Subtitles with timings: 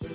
[0.00, 0.06] こ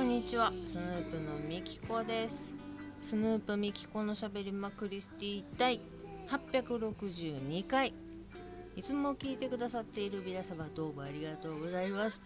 [0.00, 0.52] んにちは。
[0.66, 2.54] スヌープのみきこです。
[3.02, 5.80] スヌープみきこのしゃべりまクリスティ第
[6.28, 7.92] 862回。
[8.76, 12.20] いつも聞いてくださっている皆様どうもありがとうございます。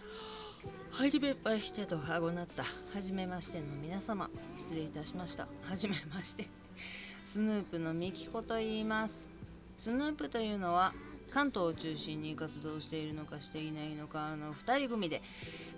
[0.99, 5.47] 入りべっぱいしてとあごなったはじめましての皆様失礼いたしました。
[5.63, 6.49] はじめまして。
[7.25, 9.29] スヌープのみきこと言います。
[9.77, 10.93] スヌープというのは
[11.31, 15.23] 関東を中心に活動しているのかしていないのかあの2人組で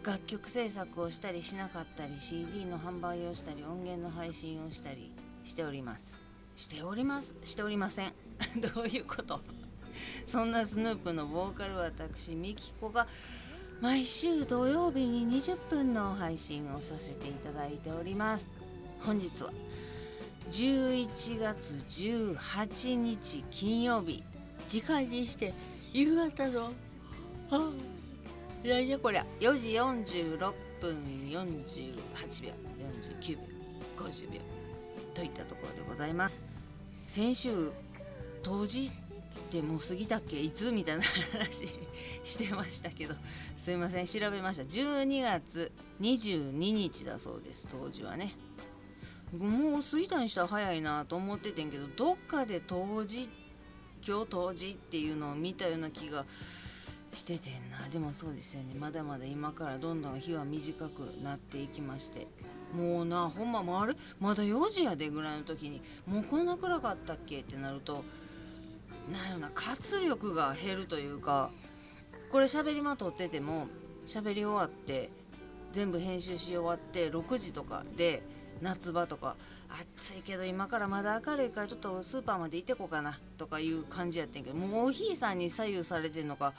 [0.03, 5.13] 楽曲制作をしたりしなかったり CD の販売をしたり音源の配信をしたり
[5.45, 6.19] しております。
[6.57, 7.35] しております？
[7.45, 8.15] しておりません。
[8.75, 9.43] どういうこと？
[10.27, 13.07] そんなスヌープのボーカル私ミキコが
[13.81, 18.53] 毎週土曜日に20分の配信をさせていただいております。
[19.01, 19.51] 本日は
[20.51, 24.23] 11月18日金曜日。
[24.69, 25.55] 時間にして
[25.95, 26.73] 夕方の
[27.51, 27.71] ああ
[28.63, 30.39] いやいやこりゃ4時46
[30.81, 30.97] 分
[31.29, 32.53] 48秒
[33.21, 33.43] 49秒
[33.97, 34.41] 50秒
[35.15, 36.45] といったところでございます。
[37.07, 37.73] 先週
[38.43, 38.91] 当時
[39.39, 40.41] っても過ぎたっけ？
[40.41, 40.73] いつ？
[40.73, 41.69] みたいな話
[42.25, 43.15] してましたけど。
[43.57, 44.07] すいません。
[44.07, 44.63] 調べました。
[44.65, 47.69] 12月22日だそうです。
[47.71, 48.35] 当時はね。
[49.37, 53.31] もう過ぎたにしたら早いなと思っててんけどどっかで当時
[54.05, 56.25] 今日当時っていうのを見たような気が
[57.13, 57.89] しててんな。
[57.93, 58.75] でもそうですよね。
[58.79, 62.27] まだまだ今からどんどん日は短くなっていきまして。
[62.75, 63.95] もうなほんまもあれ？
[64.21, 65.81] まだ4時やでぐらいの時に。
[66.07, 67.41] もうこんな暗かったっけ？
[67.41, 68.05] ってなると
[69.13, 71.51] なんやな活力が減るというか
[72.31, 73.67] これ喋りまとってても
[74.07, 75.11] 喋り終わって
[75.73, 78.23] 全部編集し終わって6時とかで
[78.61, 79.37] 夏場とか
[79.97, 86.55] 暑いけど今からまだ明るいからちょっとスーパーまで行ってこうかなとかいう感じやってんけどもうおひいさんに左右されてんのか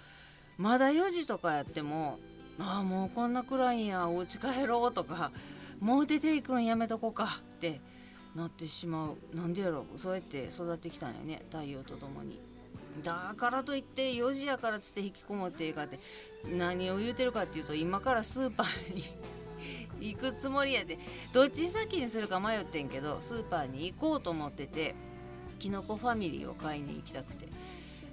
[0.58, 2.20] まだ4時とかやっても
[2.60, 5.32] ああもうこんな暗いんやお家帰ろうとか
[5.80, 7.82] もう出ていくんやめとこうかって
[8.36, 9.36] なってしまう。
[9.36, 11.44] なんでやろそうやって育ってきたんやね。
[11.50, 12.40] 太陽とともに。
[13.04, 16.00] だからといって4時やからつって引きこもっていいかって
[16.46, 19.06] 何を言うてるかっていうと今からスーパーに
[20.14, 21.00] 行くつもりやで。
[21.34, 24.96] どっち先にするか迷ってんけどスーパーに行こうと思ってて
[25.60, 27.50] きのこファミリーを買いに行きたくて。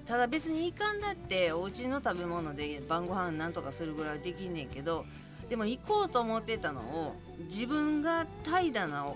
[0.08, 5.04] ただ別にいかんだってお家の食べ物で晩ご飯なんとかするぐらいできんねんけど
[5.50, 9.06] でも行こうと思ってたのを自分が怠惰な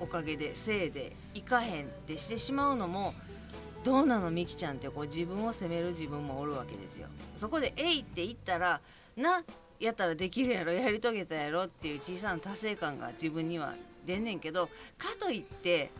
[0.00, 3.14] おかげでせいで行かへんってしてしまうのも
[3.84, 8.80] どうなのみきちゃんってこう自分を責める自分もおるわけですよそこで「えい!」って言ったら
[9.16, 9.44] 「な
[9.78, 13.74] やったらできるやろやり遂げたやろ」っていう小さな達成感が自分には
[14.04, 14.68] 出んねんけど
[14.98, 15.90] かといって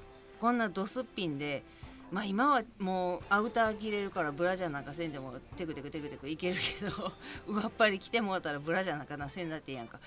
[0.41, 1.63] こんなドスッピンで
[2.11, 7.13] まあ今はもうアウター着れるからブラジャーなんかせんでもテクテクテクテクいけるけど
[7.47, 9.99] 上っ張り着てもらったらブラジャーなんかなせんだってやんか、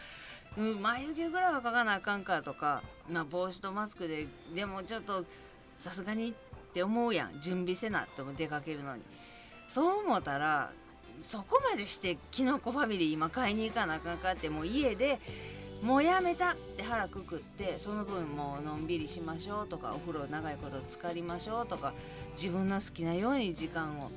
[0.59, 5.24] うん、眉毛ぐらいは描かなあかんかとか、まあ、帽子とマスクででもちょっと
[5.80, 6.34] さすがにっ
[6.74, 7.40] て思うやん。
[7.42, 9.02] 準備せなって出かけるのに。
[9.70, 10.72] そう思ったら
[11.22, 15.20] そこまでしてキノコファミリー今買いに行かなあかんかってもう家で
[15.84, 21.94] もうやめたって腹くくってその分もうのんびりしましょうとかお風呂長いこと浸かりましょうとか
[22.36, 24.12] 自分の好きなように時間を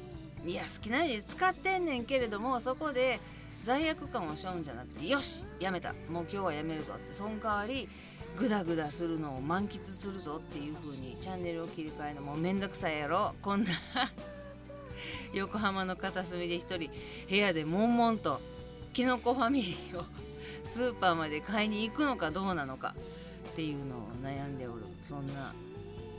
[0.45, 3.21] いや好きなように使ってんねんけれどもそこで
[3.63, 5.93] 罪悪感をしょうんじゃなくてよしやめた。
[6.09, 7.13] もう今日はやめるぞって。
[7.13, 7.89] その代わり
[8.37, 13.35] グダグダするのを満喫するぞっていう風にチャンネルを切り替えるのもうめんどくさいやろ。
[13.43, 13.71] こんな
[15.35, 16.91] 横浜の片隅で一人
[17.29, 18.41] 部屋で悶々と
[18.93, 20.05] キノコファミリーを
[20.65, 22.95] スーパーまで買いに行くのかどうなのか
[23.51, 24.83] っていうのを悩んでおる。
[25.01, 25.55] そんな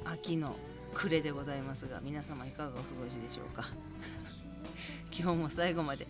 [0.05, 0.55] 秋の
[0.93, 3.69] 暮れでございますが皆様いかがお過ごしでしょうか。
[5.11, 6.07] 今日も最後まで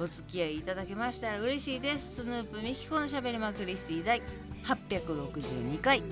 [0.00, 2.16] お付き合いいただけましたら嬉しいです。
[2.16, 4.22] スヌープミキコのしゃべりまくりスティ第
[4.64, 6.02] 862回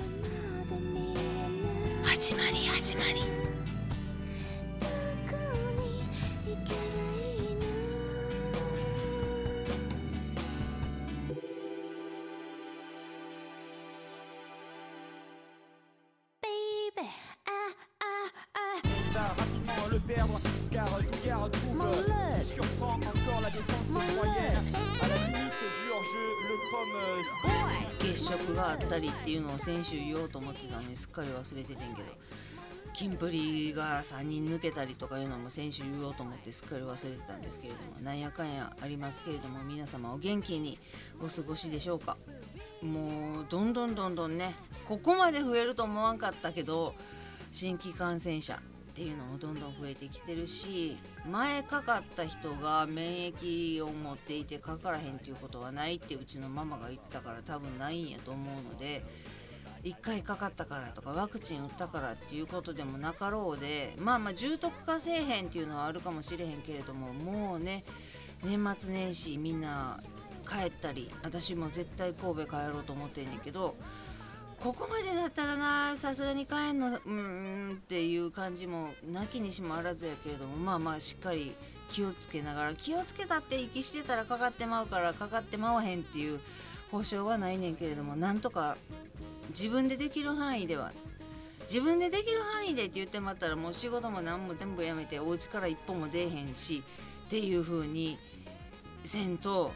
[2.05, 3.42] 始まり始まり。
[29.65, 32.09] 先週言おうと思ってたのにすっかり忘れててんけど
[32.95, 40.79] キンプリが3人抜けたりとかいうのも先週言おうと思ってすっかり忘れてたんですけれどもなんやかんやありますけれども皆様お元気に
[41.23, 42.17] お過ごしでしょうか？
[42.83, 44.55] もうどんどんどんどんね
[44.89, 46.95] ここまで増えると思わんかったけど
[47.53, 50.99] 新規感染者っていうのもどんどん増えてきてるし
[51.31, 58.45] 前かかった人が免疫を持っていてかからへんっていうことはないってうちのママが言ってたから多分ないんやと思う
[58.75, 59.03] ので
[59.85, 67.85] 1回かかったからとかワクチン打ったからっていうことでもなかろうでまあまあ重篤化せえへんっていうのはあるかもしれへんけれどももうね
[68.45, 69.99] 年末年始みんな
[70.49, 73.75] 帰ったり私も絶対神戸帰ろうと思ってんねんけど
[74.61, 81.53] ここまでだったらなさすがに帰んのうんっていう感じもなきにしもあらずやけれどもまあまあしっかり
[81.91, 86.41] 気をつけながら気をつけたって息してたらかかってまうからかかってまわへんっていう
[86.93, 88.77] 保証はないねんけれどもなんとか
[89.49, 90.93] 自分でできる範囲では
[91.63, 96.83] 自分でできる範囲でって言ってまったらもう仕事も何も全部やめてお家から一歩も出えへんし
[97.27, 98.19] っていう風に
[99.05, 99.73] せんと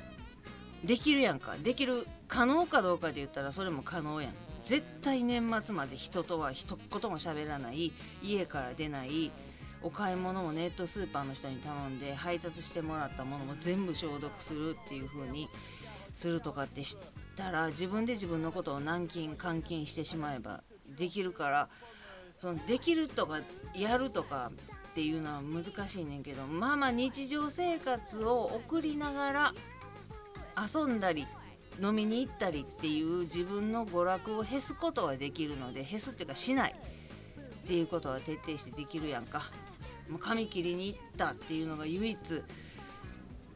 [0.84, 1.56] できるやんか。
[1.62, 4.32] できる可能かどうかで言ったらそれも可能やん。
[4.62, 7.92] 絶対年末まで人とは一言も喋らない
[8.22, 9.30] 家から出ない
[9.80, 15.48] お買い物もネットスーパーの人に頼んで配達してもらったものも全部消毒するっていう風に
[16.16, 16.98] するとかって知っ
[17.36, 20.62] たら自分で自分のことを軟禁監禁してしまえば
[20.98, 21.68] できるから
[22.38, 23.40] そのできるとか
[23.74, 24.50] やるとか
[24.92, 29.54] っていうのは難しいねんけどまあまあ日常生活を送りながら
[30.56, 31.26] 遊んだり
[31.82, 36.74] 飲みに行ったりっていう自分の娯楽を減すことはできるので減すっていうかしない
[37.64, 39.42] っていうことは徹底してできるやんか。
[40.08, 42.18] もう髪切りに行ったっていうのが唯一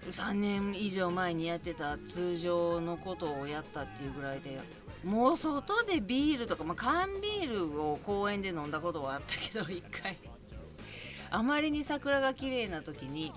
[0.09, 4.59] 3年以上前にやってた通常のことをやったっていうぐらいで
[5.05, 10.19] もう外でビールとか、まあ、缶ビールを公園で飲んだことはあったけど1回。
[11.31, 13.33] あまりに桜が綺麗な時に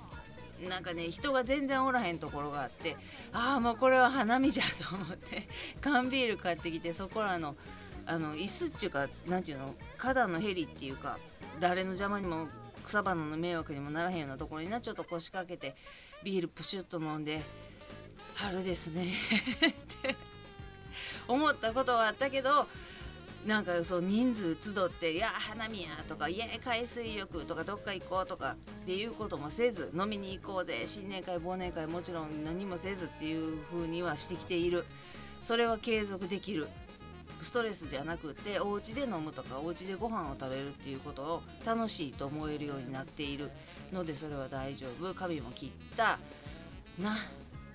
[0.68, 2.96] なんかね人が全然おらへんところがあって
[3.32, 5.48] ああもうこれは花見じゃと思って
[5.80, 7.56] 缶ビール買ってきてそこらの
[8.06, 11.20] あの椅子っていうかなんていうの花壇のヘリっていうか
[11.60, 12.50] 誰の邪魔にも
[12.84, 15.76] 草花の迷惑にもならへんようなところになちょっと腰掛けて
[16.24, 17.42] ビールプシュッと飲んで
[18.36, 19.14] 春ですね。
[19.68, 19.72] っ
[20.02, 20.16] て
[21.28, 22.68] 思ったことはあったけど
[23.46, 34.86] なんかそう人数集って「いや花見や」とか「いや海水浴」とか「どっか行こう」とかっていうこともせず飲みに行こうぜ新年会忘年会もちろん何もせずっていう風にはしてきている。
[35.42, 36.68] それは継続できる。
[37.44, 43.52] ストレスじゃなくてお家で飲むとかお家でご飯を食べるっていうことを楽しいと思えるようになっている
[43.92, 45.14] のでそれは大丈夫。
[45.14, 46.20] 髪も切った。
[47.00, 47.18] な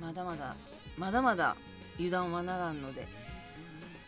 [0.00, 0.55] まだまだ
[0.97, 1.56] まだまだ
[1.97, 3.06] 油断はならんので。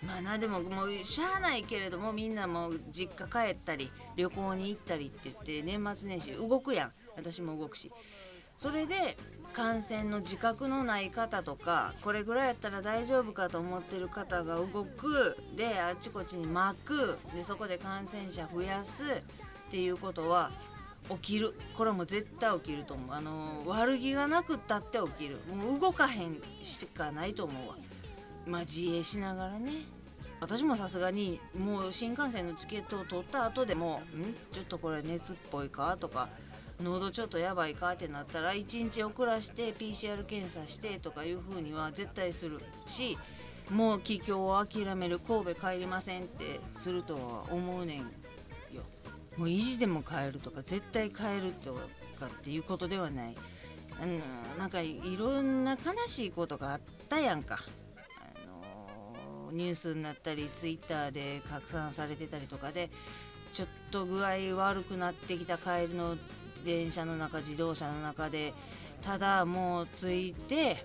[0.06, 6.92] まあなでももうしゃあないけれどもみんなもう実家帰ったり旅行に行ったりって言って年末年始動くやん。
[7.16, 7.90] 私も動くし。
[8.56, 9.16] それで
[9.52, 15.36] 感染の自覚のない方とかこれぐらいやったら大丈夫かと思ってる方が動く。
[15.56, 17.18] であちこちに巻く。
[17.34, 19.04] でそこで感染者増やす。
[19.04, 19.06] っ
[19.70, 20.50] ていうことは
[21.10, 21.54] 起きる。
[21.76, 23.14] これも絶対起きると思う。
[23.14, 25.38] あの悪気がなくったって起きる。
[25.54, 27.76] もう動かへんしかないと思うわ。
[28.46, 29.72] まあ自衛しながらね。
[30.40, 34.34] 私もさすがにもう新幹線のチケットを取った後でもん？
[34.54, 35.96] ちょっとこれ熱っぽいか？
[36.00, 36.30] とか
[36.82, 43.18] 喉ちょっとやばいかってなったら1日遅らして PCR 検査してとかいう風には絶対するし
[43.70, 48.04] もう帰郷を諦める神戸帰りませんってするとは思うねんよ。
[49.36, 51.74] もう意地でも帰るとか絶対帰ると
[52.18, 53.34] かっていうことではない。
[54.02, 55.78] うんなんかいろんな悲
[56.08, 57.60] しいことがあったやんか。
[58.18, 62.90] あのニュースになったりツイッターで拡散されてたりとかで
[63.52, 66.16] ちょっと具合悪くなってきた帰りの
[66.64, 68.52] 電車の中自動車の中で
[69.02, 70.84] ただもう着いて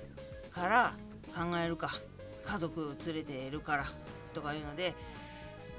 [0.53, 0.93] から
[1.35, 1.91] 考えるか。
[2.45, 3.85] 家族連れているから
[4.33, 4.93] とかいうので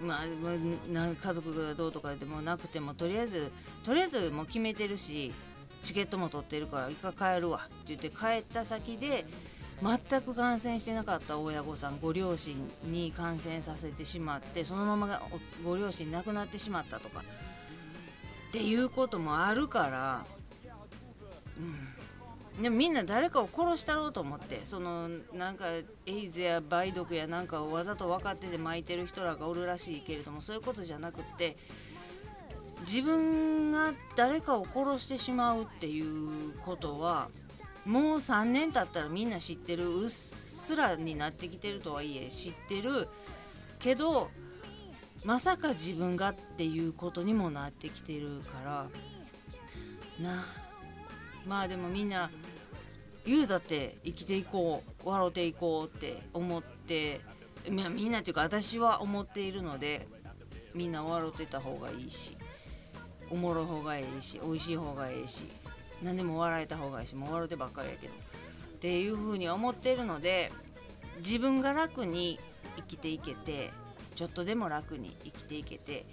[0.01, 3.51] まあ家族がどうとかでもなくてもとりあえず
[3.85, 5.33] とりあえずもう決めてるし
[5.83, 7.59] チケットも取ってるから一回帰るわ。
[7.59, 9.25] って言って帰った先で
[9.81, 15.23] 全く感染してなかった親御さんご両親に感染させてしまってそのまま
[15.65, 17.23] ご両親亡くなってしまったとか
[18.57, 20.25] っていうこともあるから、
[22.57, 25.67] うん、でもみんな誰かを殺したろうと思ってそのなんか
[26.07, 31.59] エイズや梅毒やなんかをわざと分かってて巻いてる人らがおるらしいけれどもそういうことじゃなくって
[32.81, 37.29] 自分が誰かを殺してしまうっていうことは
[37.85, 43.07] もう3年経ったらみんな知ってるうっすらになってきてるとはいえ知ってる
[43.81, 44.31] けど
[45.27, 48.87] まさか自分がっていうことにもなってきてるから。
[50.21, 50.47] な
[51.47, 52.31] まあでもみんな
[53.25, 57.21] 言うだって生きていこう笑っていこうって思って
[57.69, 60.09] みんなっていうか私は思っているので
[60.75, 62.37] みんな笑ってた方がいいし
[63.31, 65.45] おもろい方がいいし美味しい方がいいし
[66.03, 70.51] 何でも笑えた方がいいしもう笑ってばっかりやけどっていうふうに思ってるので
[71.19, 72.39] 自分が楽に
[72.77, 73.71] 生きていけて
[74.17, 76.07] ちょっとでも楽に生きていけて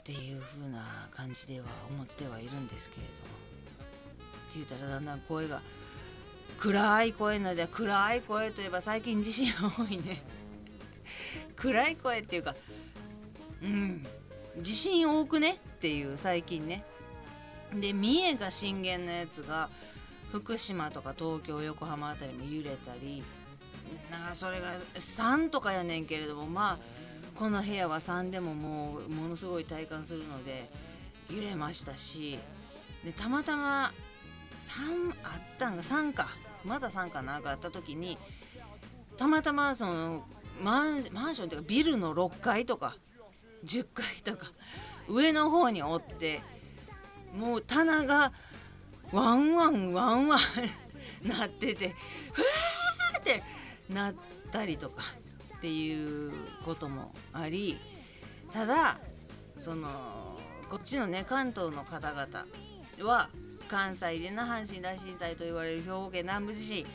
[0.00, 3.12] っていう風な感じでは思ってはいるんですけれど。
[3.12, 5.62] って言ったらだんだん声が
[6.58, 10.22] 暗い声なので暗い声といえば最近地震多いね。
[11.56, 12.56] 暗い声っていうか
[13.62, 14.04] うん
[14.60, 16.84] 地震多くねっていう最近ね。
[17.72, 19.70] で三重が震源のやつが
[20.32, 23.22] 福島とか東京横浜辺りも揺れたり。
[24.10, 27.01] なんかそれが3とかやねんけれどもまあ
[27.42, 30.70] この部屋は3でももうものすごい体感するので
[31.28, 32.38] 揺れましたし
[33.04, 33.92] でたまたま
[34.54, 36.28] 3あったんが3か。
[36.64, 38.16] まだ3かながあった時に
[39.16, 40.24] たまたまその
[40.62, 42.94] マンマンションっていうかビルの6階とか
[43.64, 44.52] 10階とか
[45.08, 46.42] 上の方におって
[47.36, 48.32] もう棚が
[49.10, 50.40] ワンワンワンワン
[51.28, 51.96] なってて
[52.32, 52.46] ふわ
[53.18, 53.42] って
[53.90, 54.14] なっ
[54.52, 55.02] たりとか。
[55.62, 56.32] っていう
[56.64, 57.78] こともあり
[58.52, 58.98] ただ
[59.58, 60.36] その
[60.68, 62.46] こっちのね関東の方々
[63.08, 63.28] は
[63.68, 66.86] 関西でな阪神大震災と言われる兵庫県南部地震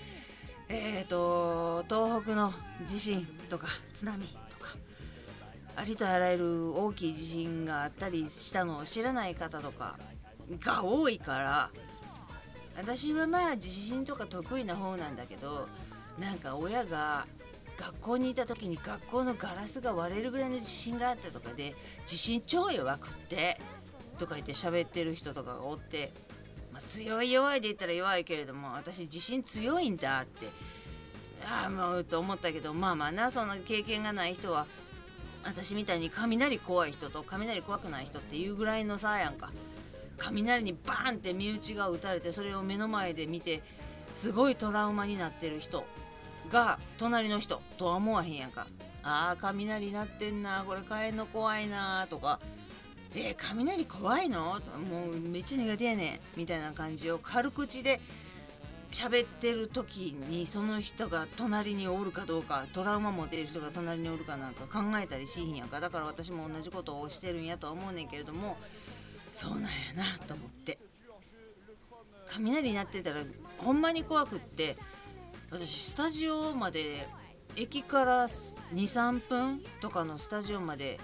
[0.67, 2.53] えーと東北の
[2.89, 4.75] 地震とか津波とか
[5.77, 9.97] ありとあらゆる大きい地震があったりしたのを知らない方とか
[10.59, 11.69] が多いから
[12.77, 15.69] 私はまあ地震とか得意な方なんだけど
[16.19, 17.25] なんか親が
[17.77, 23.59] 学校にいた時に学校のガラスが割れるぐらいの地震があったとかで地震超弱くって
[24.17, 26.11] とか言って喋ってる人とかがおって、
[26.73, 30.47] まあ、強い弱いで言ったら弱いけれども私地震強いんだって
[31.45, 34.65] ああもうと思ったけどまあまあなそんな経験がない人は
[35.45, 39.51] 私みたいに雷怖い人と雷怖くない人っていうぐらいの差やんか。
[40.17, 43.61] 雷にバーンって身内が打たれてそれを目の前で見て
[44.13, 45.85] すごいトラウマになってる人。
[46.49, 48.67] が隣の人とは思わへんやんか。
[49.03, 52.39] あー雷鳴ってんなこれ帰んの怖いなとか。
[53.15, 54.59] えー、雷怖いの？
[54.89, 58.01] もうめっちゃ苦手やねんみたいな感じを軽口で
[58.91, 65.79] 喋ってる時にその人が隣におるかどうかトラウマ持てる人が隣におるかなんか考えたりしひんやんか。
[65.79, 68.57] だから私も同じことをしてるんやとは思うねんけれども
[69.33, 70.77] そうなんやなと思って。
[72.29, 73.21] 雷鳴ってたら
[73.57, 74.75] ほんまに怖くって
[75.49, 77.07] 私スタジオまで
[77.55, 80.99] 駅から23分とかのスタジオまで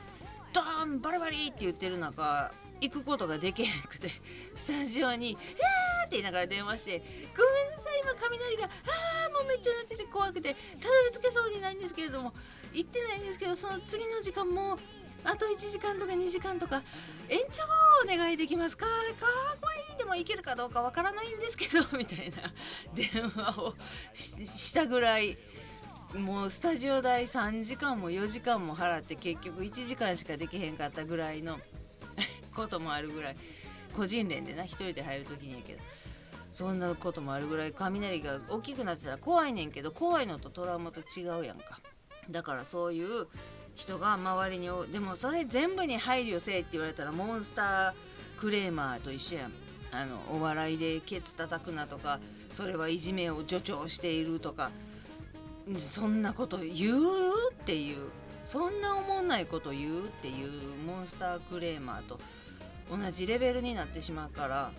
[0.54, 4.10] ドーンバリバリって言ってる中行くことができへんくて
[4.56, 5.50] スタジオに「ーって
[6.12, 7.00] 言いながら電話して
[7.36, 12.34] 「ごめんなさい今雷があーもうめっちゃ鳴ってて怖くてたどり着けそうにないんですけれども
[12.74, 14.78] 行ってないんですけどその次の時間も
[15.24, 16.84] あと1時間とか2時間とか
[17.30, 17.64] 延長
[18.04, 18.78] お願いできます。
[18.78, 18.92] かか
[19.56, 19.98] っこいい。
[19.98, 22.54] でもいけるかどうかわからないんですけど みたいな
[22.94, 23.76] 電話を
[24.14, 25.38] したぐらい。
[26.14, 31.60] もうスタジオ代3時間も4時間も払って結局1時間しかできへんかったぐらいの
[32.54, 33.38] こともあるぐらい。
[33.96, 35.82] 個人連でな1人で入る時にやけど。
[36.52, 41.80] そんなこともあるぐらい雷が大きくなってたら怖いねんけど怖いのとトラウマと違うやんか。
[42.30, 43.28] だからそういう
[43.76, 49.52] 人が周りにでもそれ全部に配慮せえって言われたらモンスタークレーマーと一緒やん。
[49.94, 54.72] あのお笑いでケツ叩くなとかそれはいじめを助長しているとか
[55.78, 57.98] そんなこと言うっていう
[58.44, 60.52] そんな思んないこと言うっていう
[60.86, 62.20] モンスタークレーマーと
[62.90, 64.72] 同じレベルになってしまうから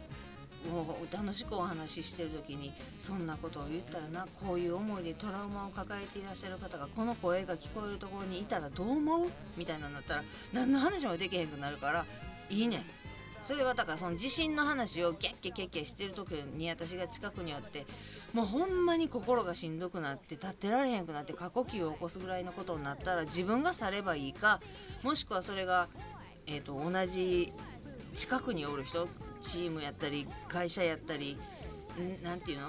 [0.70, 12.06] もう楽しくお話ししてる時にそんなことを言ったらなこういう思いでトラウマを抱えていらっしゃる方がこの声が聞こえるところにいたらどう思うみたいなのだったら何の話もできへんくなるから
[12.50, 12.84] いいね
[13.44, 17.84] それはだからその地震の話をキャッキャキャッキャしてる時に私が近くにあって
[18.32, 24.60] もうほんまに心がしんどくなって立ってられへんくなって過呼吸を起こすぐらいのことになったら自分が去ればいいか
[25.02, 25.88] もしくはそれが、
[26.46, 27.52] えー、と同じ
[28.14, 29.08] 近くにおる人
[29.44, 31.38] チームやったり会社やったり
[32.24, 32.68] 何て言うの？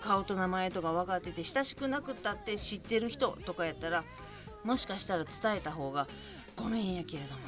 [0.00, 4.04] 顔と名前とか分かってて親しくなくったって知ってる人とかやったら
[4.64, 6.06] もしかしたら伝えた方が
[6.56, 7.40] ごめんやけれども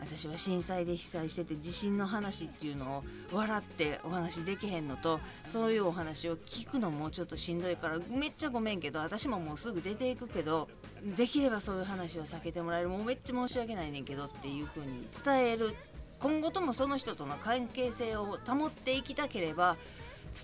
[0.00, 10.68] 私は震災で被災してて地震の話っていうのを笑ってお話できへんのとそういうお話を聞くのもちょっとしんどいからめっちゃごめんけど私ももうすぐ出ていくけど
[11.02, 12.88] できればそういう話を避けてもらえる。
[12.88, 15.74] もうめっちゃ申し訳ないねんけどっていう風に伝える
[16.20, 19.76] 今後ともその人との関係性を保っていきたければ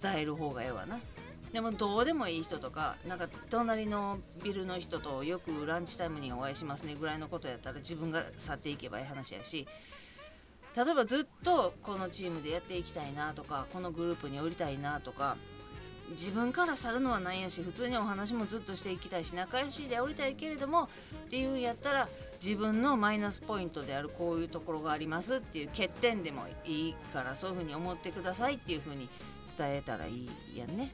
[0.02, 0.98] 伝える方がええわな。
[1.52, 9.66] でもどうでもいい人とかなんか隣のビルの人とよくランチタイムにお会いしますねぐらいのことやったら自分が去っていけばいい話やし
[10.76, 15.36] 例えばずっとこのチームでやっていきたいなとかこのグループに降りたいなとか
[16.10, 20.88] 自分から去るのはなんやし普通にお話もずっとしていきたいし仲良しで降りたいけれどもっ
[21.30, 22.08] ていうんやったら
[22.42, 29.08] 自分のマイナスポイントであるこういうところがありますっていう欠点でもいいからそういうふうに思ってくださいっていうふうに
[29.56, 30.90] 伝えたらいいやんね。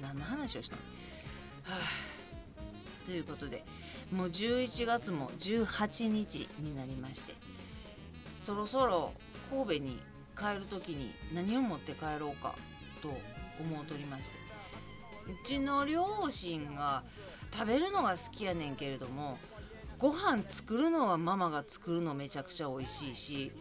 [0.00, 0.82] 何の話をしたの、
[1.76, 3.64] はあ、ということで
[4.12, 7.34] もう11月も18日になりまして
[8.40, 9.12] そろそろ
[9.50, 9.98] 神戸に
[10.36, 12.54] 帰る時に何を持って帰ろうか
[13.00, 13.08] と
[13.60, 14.34] 思うとりまして
[15.26, 17.02] うちの両親が
[17.52, 19.38] 食べるのが好きやねんけれども
[20.04, 23.52] ご飯作るのはママが作るのめちゃくちゃ美味しいし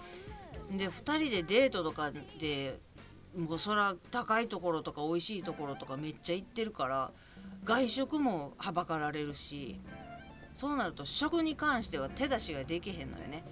[0.75, 2.81] で2人でデートとかで
[3.33, 7.11] もうそら高いところとか美味しいところとかめっちゃ行ってるから
[7.63, 9.79] 外食もはばかられるし
[10.53, 13.45] そうなると食に関しては手出しができへんのよね。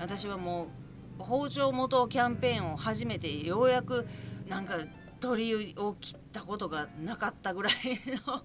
[0.00, 0.66] 私はも
[1.20, 4.08] う包丁元キャンペーンを始めてようやく
[4.48, 4.80] なんか
[5.20, 7.74] 鳥を切ったことがなかったぐらい
[8.26, 8.42] の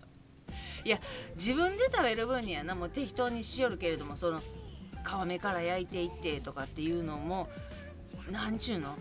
[0.85, 0.99] いや
[1.35, 7.49] 自分で食べる分にはなもう適当にしよるけれどもその皮目から焼いていってとかっていうのも
[8.31, 8.95] 何ちゅうの？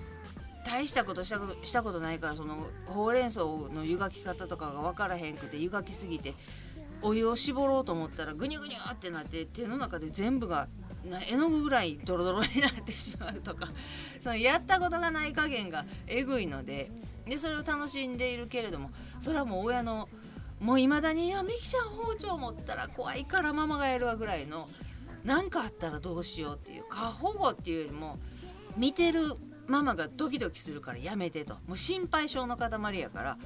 [0.65, 6.35] 大したことしたことしたことないからそのほうれん草の湯がき方とかが分からへんくて湯がきすぎて
[7.03, 10.69] お湯を絞ろうと思ったらぐにゅぐにゅってなって手の中で全部が
[11.29, 13.69] 絵の具ぐらいドロドロになってしまうとか
[14.23, 16.91] そのやったことがない加減がえぐいので
[17.27, 20.09] でそれを楽しんでいるけれどもそれはもう親の
[20.63, 24.69] もういまだに「いやみきちゃん包丁持ったら怖いからママがやるわ」ぐらいの
[25.25, 28.17] 何かあったらどうしようっていう過保護っていうよりも
[28.77, 29.35] 見てる
[29.67, 31.55] ママがドキドキするからやめてと。
[31.67, 33.39] もう心配性の塊やから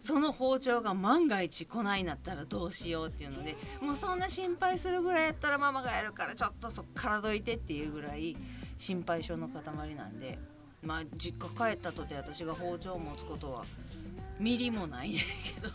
[0.00, 8.36] その包丁が万が一来ないなったらどうしようっていうのでもうそんな心配するぐらいやったらママがやるからちょっとそっからどいてっていうぐらい
[8.78, 10.38] 心配性の塊なんで。
[10.82, 13.64] まあ実家帰ったとて私が包丁を持つことは
[14.38, 15.68] ミリもないねんけど。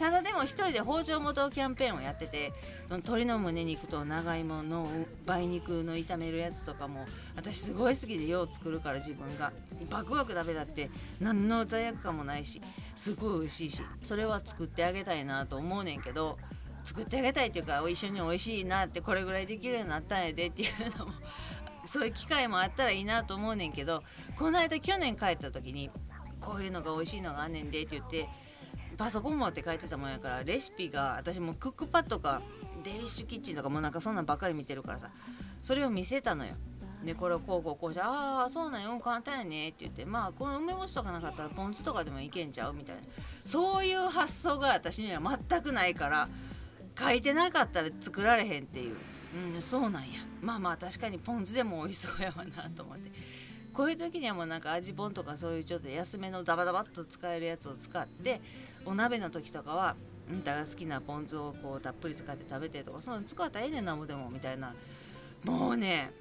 [0.00, 2.54] ただでも1人で包丁元キャンペーンをやってて
[2.88, 4.88] その鶏の胸肉と長芋の
[5.26, 7.04] 梅肉の炒めるやつとかも
[7.36, 9.52] 私すごい好きでよう作るから自分が。
[9.90, 10.88] バクバク食べたって
[11.20, 12.62] 何の罪悪感もないし
[12.96, 16.38] すごい美味しいしそれは作ってあげたいなと思うねんけど
[16.84, 21.12] 作ってあげたいっていうか一緒に美味しいなってこれぐらいできるようになったんやでっていうのも
[21.86, 24.02] そういう機会もあったらいいなと思うねんけど
[24.38, 25.90] この間去年帰った時に
[26.40, 28.28] こういうのが美味しいのがあんねんでって言って
[29.00, 32.42] パソコン持って書いてたもんやからレシピが私もクックパッドか
[32.84, 35.08] デリッシュキッチンとかもうなんかそんなんばっかり見てるからさ
[35.62, 36.52] それを見せたのよ。
[37.02, 43.02] でこれをこうこうこうしてああそうなんよ簡単やねって言ってまあこの梅干しとかなかったらポン酢とかでもいけんちゃうみたいな。
[43.40, 46.28] そういう発想が私には全くないから
[46.98, 48.96] 書いてなかったら作られへんっていう。
[49.54, 50.18] うんそうなんや。
[50.42, 53.39] まあまあ確かにポン酢でも美味しそうやわなと思って。
[53.72, 58.40] こういう時にはもうなんか味ぽんとかそういうちょっと安めのダバダバっと使えるやつを使って
[58.84, 59.96] お鍋の時とかは
[60.30, 64.74] あんたが好きなポン酢をこうたっぷり使って食べてとかその使ったらええねんなもでもみたいな。
[65.44, 66.12] もうね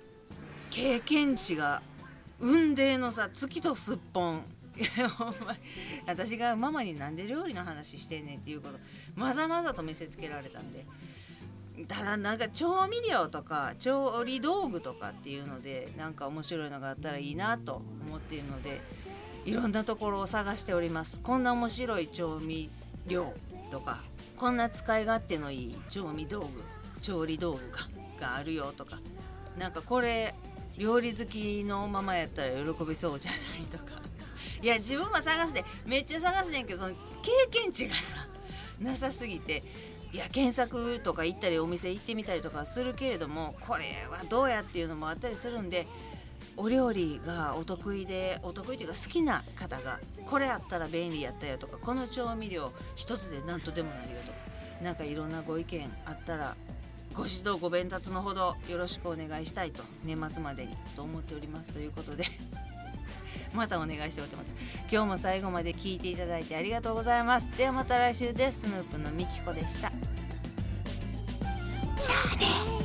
[0.69, 1.81] 経験値が
[2.39, 4.41] 雲泥のさ月とすっぽん。
[6.07, 8.79] 私がママになんで料理の話してんねんっていうこと
[9.15, 10.85] まざまざと見せつけられたんで。
[11.87, 18.81] ただなんか調味料とか調理道具とかっていうのでなんか面白いのがあったらいいなと思っているので
[19.45, 21.19] いろんなところを探しております。
[21.21, 22.69] こんな面白い調味
[23.07, 23.33] 料
[23.71, 24.01] とか
[24.35, 26.47] こんな使い勝手のいい調味道具
[27.01, 28.99] 調理道具があるよとか
[29.57, 30.35] なんかこれ
[30.77, 33.99] 料理好きのままやったら喜びそうじゃないとか。
[34.61, 38.27] いや自分は探すでめっちゃ探すねんけどその経験値がさ
[38.79, 39.63] なさすぎて。
[40.11, 45.87] いや検索とか行ったりお店行ってみたりとかするけれどもこれはどうやっていうのもあったりするんで
[46.57, 54.37] お料理がお得意でお得意というか好きな方がこれあったら便利やったよとかこの調味料一つで何とでもなるよとか
[54.81, 56.55] 何かいろんなご意見あったら
[57.13, 62.25] ご指導ご鞭達のほどよろしくお願いしたいと年末までにと思っておりますということで。
[63.53, 64.53] またお願いしておきます。
[64.91, 67.55] 今日も最後まで聞いていただいてありがとうございます。
[67.57, 68.61] ではまた来週です。
[68.61, 69.91] スヌープのみきこでした。
[72.01, 72.78] じゃあね。